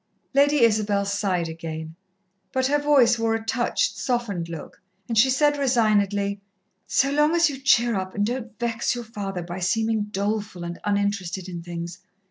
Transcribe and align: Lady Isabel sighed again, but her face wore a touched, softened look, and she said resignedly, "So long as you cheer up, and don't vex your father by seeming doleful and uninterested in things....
Lady 0.33 0.63
Isabel 0.63 1.05
sighed 1.05 1.47
again, 1.47 1.95
but 2.51 2.65
her 2.65 2.79
face 2.79 3.19
wore 3.19 3.35
a 3.35 3.45
touched, 3.45 3.97
softened 3.99 4.49
look, 4.49 4.81
and 5.07 5.15
she 5.15 5.29
said 5.29 5.59
resignedly, 5.59 6.41
"So 6.87 7.11
long 7.11 7.35
as 7.35 7.51
you 7.51 7.59
cheer 7.59 7.93
up, 7.93 8.15
and 8.15 8.25
don't 8.25 8.57
vex 8.57 8.95
your 8.95 9.03
father 9.03 9.43
by 9.43 9.59
seeming 9.59 10.05
doleful 10.05 10.63
and 10.63 10.79
uninterested 10.83 11.47
in 11.47 11.61
things.... 11.61 11.99